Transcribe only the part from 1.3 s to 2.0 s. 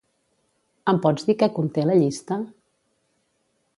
què conté la